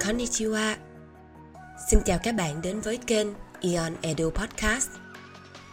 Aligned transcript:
Konnichiwa 0.00 0.76
Xin 1.90 2.00
chào 2.04 2.18
các 2.22 2.34
bạn 2.34 2.62
đến 2.62 2.80
với 2.80 2.96
kênh 2.96 3.26
Eon 3.60 3.92
Edu 4.02 4.30
Podcast 4.30 4.88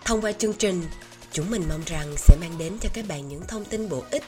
Thông 0.05 0.21
qua 0.21 0.31
chương 0.31 0.53
trình, 0.53 0.83
chúng 1.31 1.51
mình 1.51 1.63
mong 1.69 1.81
rằng 1.85 2.17
sẽ 2.17 2.37
mang 2.41 2.57
đến 2.57 2.77
cho 2.81 2.89
các 2.93 3.05
bạn 3.07 3.27
những 3.27 3.41
thông 3.47 3.65
tin 3.65 3.89
bổ 3.89 4.03
ích 4.11 4.23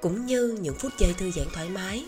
cũng 0.00 0.26
như 0.26 0.58
những 0.60 0.74
phút 0.74 0.92
giây 0.98 1.14
thư 1.18 1.30
giãn 1.30 1.46
thoải 1.54 1.68
mái. 1.68 2.04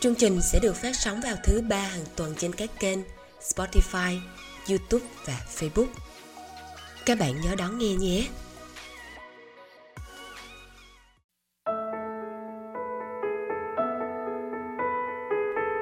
Chương 0.00 0.14
trình 0.14 0.40
sẽ 0.42 0.58
được 0.62 0.76
phát 0.76 0.96
sóng 0.96 1.20
vào 1.20 1.36
thứ 1.44 1.60
ba 1.60 1.80
hàng 1.80 2.04
tuần 2.16 2.34
trên 2.38 2.52
các 2.52 2.70
kênh 2.80 2.98
Spotify, 3.40 4.20
YouTube 4.68 5.06
và 5.24 5.40
Facebook. 5.58 5.86
Các 7.06 7.18
bạn 7.18 7.40
nhớ 7.40 7.54
đón 7.54 7.78
nghe 7.78 7.94
nhé. 7.94 8.28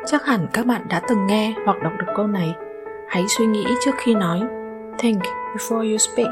Chắc 0.08 0.26
hẳn 0.26 0.46
các 0.52 0.66
bạn 0.66 0.82
đã 0.88 1.00
từng 1.08 1.26
nghe 1.26 1.54
hoặc 1.64 1.82
đọc 1.82 1.92
được 1.98 2.12
câu 2.16 2.26
này. 2.26 2.54
Hãy 3.08 3.24
suy 3.28 3.46
nghĩ 3.46 3.66
trước 3.84 3.94
khi 3.98 4.14
nói. 4.14 4.42
Think 4.98 5.22
before 5.54 5.90
you 5.90 5.98
speak. 5.98 6.28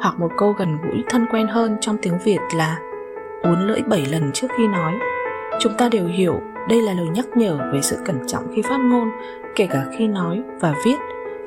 Hoặc 0.00 0.14
một 0.18 0.28
câu 0.36 0.52
gần 0.52 0.78
gũi 0.82 1.04
thân 1.08 1.26
quen 1.32 1.46
hơn 1.46 1.76
trong 1.80 1.96
tiếng 2.02 2.18
Việt 2.24 2.38
là 2.56 2.78
uốn 3.42 3.60
lưỡi 3.60 3.80
7 3.88 4.06
lần 4.06 4.30
trước 4.34 4.46
khi 4.58 4.68
nói. 4.68 4.94
Chúng 5.60 5.72
ta 5.78 5.88
đều 5.92 6.06
hiểu 6.06 6.40
đây 6.68 6.82
là 6.82 6.92
lời 6.92 7.06
nhắc 7.14 7.26
nhở 7.34 7.58
về 7.72 7.80
sự 7.82 7.96
cẩn 8.04 8.26
trọng 8.26 8.42
khi 8.54 8.62
phát 8.62 8.78
ngôn, 8.80 9.10
kể 9.56 9.66
cả 9.66 9.84
khi 9.98 10.08
nói 10.08 10.42
và 10.60 10.74
viết. 10.84 10.96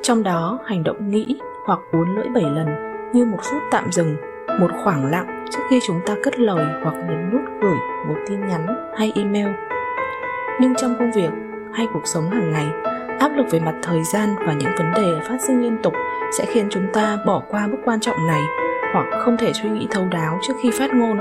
Trong 0.02 0.22
đó, 0.22 0.58
hành 0.64 0.84
động 0.84 1.08
nghĩ 1.08 1.38
hoặc 1.66 1.78
uốn 1.92 2.14
lưỡi 2.14 2.28
7 2.34 2.42
lần 2.42 2.66
như 3.12 3.24
một 3.24 3.38
phút 3.42 3.62
tạm 3.70 3.92
dừng, 3.92 4.16
một 4.60 4.70
khoảng 4.84 5.10
lặng 5.10 5.44
trước 5.50 5.60
khi 5.70 5.80
chúng 5.86 6.00
ta 6.06 6.14
cất 6.22 6.40
lời 6.40 6.66
hoặc 6.82 6.94
nhấn 6.94 7.30
nút 7.32 7.40
gửi 7.62 7.76
một 8.08 8.16
tin 8.28 8.40
nhắn 8.40 8.90
hay 8.96 9.12
email. 9.14 9.48
Nhưng 10.60 10.74
trong 10.74 10.94
công 10.98 11.12
việc, 11.12 11.30
hay 11.74 11.86
cuộc 11.92 12.06
sống 12.06 12.30
hàng 12.30 12.52
ngày. 12.52 12.66
Áp 13.20 13.32
lực 13.36 13.46
về 13.50 13.60
mặt 13.60 13.74
thời 13.82 14.02
gian 14.04 14.34
và 14.46 14.52
những 14.52 14.70
vấn 14.78 14.92
đề 14.94 15.20
phát 15.28 15.36
sinh 15.40 15.62
liên 15.62 15.82
tục 15.82 15.94
sẽ 16.38 16.44
khiến 16.46 16.66
chúng 16.70 16.86
ta 16.92 17.18
bỏ 17.26 17.42
qua 17.48 17.68
bước 17.70 17.78
quan 17.84 18.00
trọng 18.00 18.26
này 18.26 18.42
hoặc 18.92 19.06
không 19.20 19.36
thể 19.36 19.52
suy 19.52 19.68
nghĩ 19.68 19.86
thấu 19.90 20.04
đáo 20.10 20.38
trước 20.42 20.54
khi 20.62 20.70
phát 20.70 20.94
ngôn. 20.94 21.18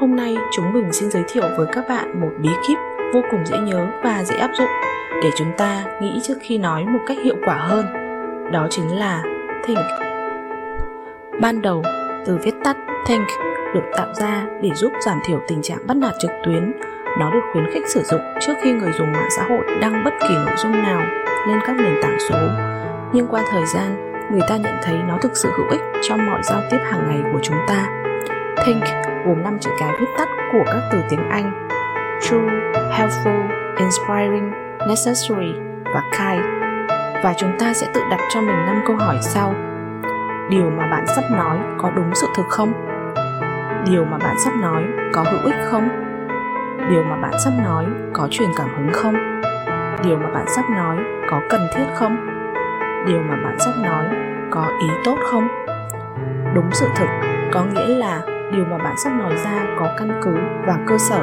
Hôm 0.00 0.16
nay, 0.16 0.36
chúng 0.52 0.72
mình 0.72 0.92
xin 0.92 1.10
giới 1.10 1.22
thiệu 1.28 1.44
với 1.58 1.66
các 1.72 1.84
bạn 1.88 2.20
một 2.20 2.30
bí 2.38 2.50
kíp 2.68 2.78
vô 3.14 3.20
cùng 3.30 3.46
dễ 3.46 3.58
nhớ 3.58 3.86
và 4.04 4.24
dễ 4.24 4.36
áp 4.36 4.50
dụng 4.54 4.68
để 5.22 5.30
chúng 5.36 5.52
ta 5.56 5.84
nghĩ 6.00 6.20
trước 6.22 6.38
khi 6.40 6.58
nói 6.58 6.84
một 6.84 7.00
cách 7.06 7.18
hiệu 7.24 7.36
quả 7.44 7.54
hơn. 7.54 7.86
Đó 8.52 8.66
chính 8.70 8.98
là 8.98 9.22
think. 9.66 9.78
Ban 11.40 11.62
đầu, 11.62 11.82
từ 12.26 12.38
viết 12.42 12.54
tắt 12.64 12.76
think 13.06 13.26
được 13.74 13.84
tạo 13.96 14.08
ra 14.14 14.46
để 14.62 14.70
giúp 14.74 14.92
giảm 15.00 15.18
thiểu 15.24 15.40
tình 15.48 15.62
trạng 15.62 15.86
bắt 15.86 15.96
nạt 15.96 16.12
trực 16.20 16.30
tuyến 16.44 16.72
nó 17.18 17.30
được 17.30 17.40
khuyến 17.52 17.66
khích 17.74 17.88
sử 17.88 18.02
dụng 18.02 18.20
trước 18.40 18.54
khi 18.62 18.72
người 18.72 18.92
dùng 18.92 19.12
mạng 19.12 19.28
xã 19.36 19.42
hội 19.42 19.64
đăng 19.80 20.04
bất 20.04 20.14
kỳ 20.20 20.34
nội 20.34 20.56
dung 20.56 20.82
nào 20.82 21.00
lên 21.48 21.58
các 21.66 21.76
nền 21.76 21.94
tảng 22.02 22.18
số. 22.28 22.38
Nhưng 23.12 23.26
qua 23.26 23.42
thời 23.50 23.66
gian, 23.66 24.12
người 24.30 24.42
ta 24.48 24.56
nhận 24.56 24.74
thấy 24.82 24.96
nó 25.08 25.18
thực 25.20 25.36
sự 25.36 25.50
hữu 25.56 25.66
ích 25.70 25.80
trong 26.02 26.26
mọi 26.26 26.40
giao 26.42 26.60
tiếp 26.70 26.78
hàng 26.90 27.08
ngày 27.08 27.32
của 27.32 27.38
chúng 27.42 27.56
ta. 27.68 27.86
Think 28.66 28.84
gồm 29.26 29.42
5 29.42 29.58
chữ 29.60 29.70
cái 29.78 29.90
viết 30.00 30.06
tắt 30.18 30.28
của 30.52 30.64
các 30.66 30.88
từ 30.92 30.98
tiếng 31.10 31.28
Anh 31.30 31.68
True, 32.20 32.48
Helpful, 32.74 33.48
Inspiring, 33.76 34.50
Necessary 34.88 35.52
và 35.84 36.02
Kind. 36.18 36.44
Và 37.24 37.34
chúng 37.36 37.52
ta 37.58 37.72
sẽ 37.72 37.86
tự 37.94 38.00
đặt 38.10 38.20
cho 38.34 38.40
mình 38.40 38.66
5 38.66 38.82
câu 38.86 38.96
hỏi 38.96 39.16
sau. 39.20 39.54
Điều 40.50 40.70
mà 40.70 40.90
bạn 40.90 41.06
sắp 41.06 41.24
nói 41.30 41.58
có 41.78 41.90
đúng 41.90 42.10
sự 42.14 42.26
thực 42.36 42.46
không? 42.48 42.72
Điều 43.90 44.04
mà 44.04 44.18
bạn 44.18 44.36
sắp 44.44 44.52
nói 44.60 44.82
có 45.12 45.22
hữu 45.22 45.44
ích 45.44 45.56
không? 45.70 46.07
Điều 46.90 47.02
mà 47.02 47.16
bạn 47.16 47.32
sắp 47.44 47.50
nói 47.64 47.84
có 48.12 48.28
truyền 48.30 48.48
cảm 48.56 48.68
hứng 48.76 48.92
không? 48.92 49.14
Điều 50.04 50.18
mà 50.18 50.26
bạn 50.34 50.44
sắp 50.56 50.64
nói 50.70 50.96
có 51.30 51.40
cần 51.48 51.60
thiết 51.74 51.84
không? 51.94 52.16
Điều 53.06 53.20
mà 53.22 53.36
bạn 53.44 53.58
sắp 53.58 53.72
nói 53.82 54.04
có 54.50 54.66
ý 54.80 54.88
tốt 55.04 55.16
không? 55.30 55.48
Đúng 56.54 56.70
sự 56.72 56.86
thực, 56.96 57.08
có 57.52 57.64
nghĩa 57.64 57.88
là 57.94 58.20
điều 58.52 58.64
mà 58.64 58.78
bạn 58.78 58.94
sắp 59.04 59.10
nói 59.10 59.36
ra 59.36 59.76
có 59.78 59.86
căn 59.98 60.20
cứ 60.22 60.34
và 60.66 60.78
cơ 60.86 60.98
sở. 60.98 61.20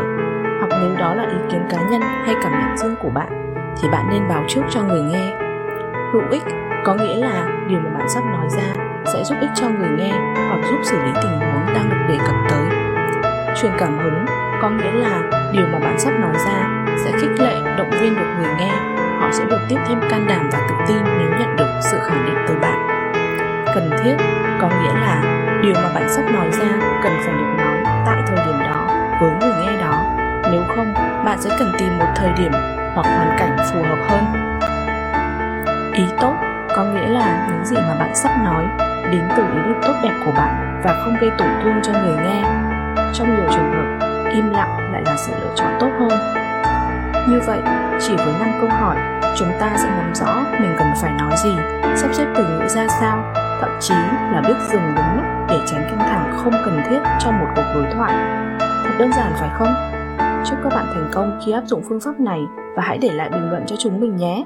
Hoặc 0.60 0.80
nếu 0.82 0.98
đó 1.00 1.14
là 1.16 1.24
ý 1.24 1.38
kiến 1.52 1.66
cá 1.70 1.78
nhân 1.78 2.02
hay 2.02 2.36
cảm 2.44 2.52
nhận 2.52 2.78
riêng 2.78 2.96
của 3.02 3.10
bạn, 3.10 3.54
thì 3.82 3.90
bạn 3.90 4.10
nên 4.10 4.28
báo 4.28 4.44
trước 4.48 4.62
cho 4.70 4.84
người 4.84 5.02
nghe. 5.02 5.34
Hữu 6.14 6.24
ích 6.32 6.44
có 6.86 6.94
nghĩa 6.94 7.16
là 7.16 7.48
điều 7.68 7.80
mà 7.80 7.90
bạn 7.98 8.10
sắp 8.10 8.24
nói 8.26 8.48
ra 8.50 8.84
sẽ 9.06 9.24
giúp 9.24 9.36
ích 9.42 9.50
cho 9.56 9.70
người 9.70 9.90
nghe 9.98 10.12
hoặc 10.50 10.60
giúp 10.70 10.78
xử 10.84 10.98
lý 10.98 11.12
tình 11.22 11.40
huống 11.40 11.74
đang 11.74 11.90
được 11.90 12.06
đề 12.08 12.18
cập 12.26 12.36
tới. 12.50 12.66
Truyền 13.56 13.72
cảm 13.78 13.98
hứng 13.98 14.26
có 14.62 14.70
nghĩa 14.70 14.92
là 14.92 15.35
điều 15.56 15.68
mà 15.68 15.80
bạn 15.80 16.00
sắp 16.00 16.12
nói 16.20 16.34
ra 16.46 16.86
sẽ 17.06 17.12
khích 17.12 17.40
lệ, 17.40 17.56
động 17.78 17.90
viên 17.90 18.16
được 18.16 18.26
người 18.40 18.52
nghe. 18.58 18.72
Họ 19.20 19.30
sẽ 19.32 19.46
được 19.46 19.60
tiếp 19.70 19.78
thêm 19.88 20.00
can 20.10 20.28
đảm 20.28 20.50
và 20.52 20.60
tự 20.70 20.76
tin 20.88 21.04
nếu 21.04 21.30
nhận 21.40 21.56
được 21.56 21.70
sự 21.82 21.98
khẳng 22.08 22.26
định 22.26 22.46
từ 22.48 22.56
bạn. 22.62 22.88
Cần 23.76 23.90
thiết 24.04 24.16
có 24.62 24.68
nghĩa 24.68 24.94
là 24.94 25.22
điều 25.64 25.74
mà 25.74 25.90
bạn 25.94 26.10
sắp 26.10 26.22
nói 26.34 26.52
ra 26.52 26.68
cần 27.04 27.14
phải 27.26 27.34
được 27.34 27.54
nói 27.58 27.78
tại 28.06 28.18
thời 28.28 28.46
điểm 28.46 28.60
đó 28.60 28.88
với 29.22 29.32
người 29.32 29.66
nghe 29.66 29.82
đó. 29.82 30.04
Nếu 30.52 30.62
không, 30.76 30.94
bạn 31.26 31.42
sẽ 31.42 31.50
cần 31.60 31.72
tìm 31.78 31.98
một 31.98 32.08
thời 32.16 32.32
điểm 32.38 32.52
hoặc 32.94 33.06
hoàn 33.06 33.36
cảnh 33.38 33.58
phù 33.74 33.84
hợp 33.84 34.00
hơn. 34.10 34.24
Ý 35.94 36.04
tốt 36.22 36.36
có 36.76 36.84
nghĩa 36.84 37.08
là 37.08 37.48
những 37.50 37.66
gì 37.66 37.76
mà 37.76 37.96
bạn 38.00 38.16
sắp 38.16 38.32
nói 38.44 38.64
đến 39.12 39.22
từ 39.38 39.44
ý 39.44 39.60
định 39.66 39.80
tốt 39.82 39.94
đẹp 40.04 40.14
của 40.26 40.32
bạn 40.32 40.82
và 40.84 41.02
không 41.04 41.16
gây 41.22 41.32
tổn 41.38 41.48
thương 41.64 41.82
cho 41.84 41.92
người 41.92 42.16
nghe. 42.26 42.44
Trong 43.14 43.36
nhiều 43.36 43.50
trường 43.52 43.72
hợp 43.72 44.05
im 44.36 44.50
lặng 44.50 44.92
lại 44.92 45.02
là 45.06 45.16
sự 45.18 45.34
lựa 45.42 45.54
chọn 45.56 45.78
tốt 45.80 45.90
hơn. 46.00 46.12
Như 47.30 47.40
vậy, 47.48 47.60
chỉ 48.00 48.16
với 48.16 48.34
5 48.40 48.50
câu 48.62 48.70
hỏi, 48.70 48.96
chúng 49.38 49.52
ta 49.60 49.74
sẽ 49.78 49.90
nắm 49.90 50.16
rõ 50.16 50.44
mình 50.60 50.76
cần 50.78 50.88
phải 51.02 51.12
nói 51.12 51.32
gì, 51.44 51.56
sắp 51.96 52.14
xếp 52.14 52.26
từ 52.36 52.44
ngữ 52.44 52.68
ra 52.68 52.88
sao, 52.88 53.34
thậm 53.62 53.70
chí 53.80 53.94
là 54.34 54.42
biết 54.48 54.56
dừng 54.72 54.96
đúng 54.96 55.16
lúc 55.16 55.26
để 55.50 55.60
tránh 55.66 55.84
căng 55.90 56.00
thẳng 56.00 56.38
không 56.44 56.54
cần 56.66 56.82
thiết 56.90 57.00
trong 57.20 57.40
một 57.40 57.48
cuộc 57.56 57.72
đối 57.76 57.94
thoại. 57.94 58.14
Thật 58.60 58.96
đơn 59.00 59.12
giản 59.14 59.34
phải 59.40 59.50
không? 59.54 59.74
Chúc 60.46 60.58
các 60.64 60.70
bạn 60.70 60.86
thành 60.94 61.10
công 61.14 61.40
khi 61.46 61.52
áp 61.52 61.64
dụng 61.66 61.82
phương 61.90 62.00
pháp 62.00 62.20
này 62.20 62.40
và 62.76 62.84
hãy 62.84 62.98
để 62.98 63.10
lại 63.12 63.30
bình 63.30 63.50
luận 63.50 63.64
cho 63.68 63.76
chúng 63.80 64.00
mình 64.00 64.16
nhé! 64.16 64.46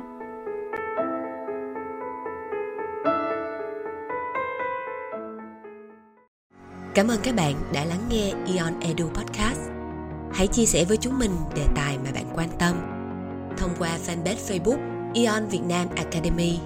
Cảm 6.94 7.08
ơn 7.08 7.20
các 7.24 7.36
bạn 7.36 7.54
đã 7.74 7.86
lắng 7.86 8.00
nghe 8.10 8.34
Ion 8.46 8.74
Edu 8.80 9.08
Podcast. 9.08 9.79
Hãy 10.34 10.48
chia 10.48 10.66
sẻ 10.66 10.86
với 10.86 10.98
chúng 10.98 11.20
mình 11.20 11.32
đề 11.56 11.66
tài 11.76 11.98
mà 11.98 12.12
bạn 12.12 12.26
quan 12.36 12.50
tâm 12.60 12.76
thông 13.58 13.76
qua 13.80 13.98
fanpage 14.08 14.36
Facebook 14.48 14.78
Ion 15.14 15.48
Việt 15.48 15.62
Nam 15.68 15.88
Academy. 15.96 16.60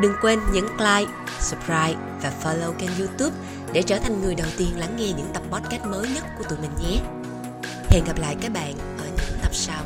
Đừng 0.00 0.12
quên 0.22 0.38
nhấn 0.52 0.64
like, 0.64 1.12
subscribe 1.40 1.96
và 2.22 2.32
follow 2.42 2.72
kênh 2.72 2.90
YouTube 2.98 3.36
để 3.72 3.82
trở 3.82 3.98
thành 3.98 4.22
người 4.22 4.34
đầu 4.34 4.48
tiên 4.58 4.68
lắng 4.78 4.96
nghe 4.96 5.12
những 5.16 5.30
tập 5.34 5.42
podcast 5.50 5.84
mới 5.84 6.08
nhất 6.14 6.24
của 6.38 6.44
tụi 6.44 6.58
mình 6.58 6.70
nhé. 6.82 7.00
Hẹn 7.90 8.04
gặp 8.04 8.18
lại 8.18 8.36
các 8.40 8.52
bạn 8.52 8.72
ở 8.98 9.04
những 9.04 9.38
tập 9.42 9.54
sau. 9.54 9.82